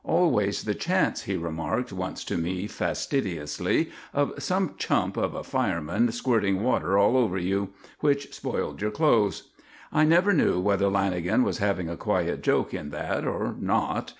Always 0.03 0.63
the 0.63 0.73
chance, 0.73 1.21
he 1.25 1.37
remarked 1.37 1.93
once 1.93 2.23
to 2.23 2.35
me 2.35 2.65
fastidiously, 2.65 3.91
of 4.15 4.33
some 4.39 4.73
chump 4.79 5.15
of 5.15 5.35
a 5.35 5.43
fireman 5.43 6.11
squirting 6.11 6.63
water 6.63 6.97
all 6.97 7.15
over 7.15 7.37
you, 7.37 7.73
which 7.99 8.33
spoiled 8.33 8.81
your 8.81 8.89
clothes. 8.89 9.49
I 9.93 10.05
never 10.05 10.33
knew 10.33 10.59
whether 10.59 10.87
Lanagan 10.87 11.43
was 11.43 11.59
having 11.59 11.87
a 11.87 11.97
quiet 11.97 12.41
joke 12.41 12.73
in 12.73 12.89
that 12.89 13.27
or 13.27 13.53
not. 13.59 14.09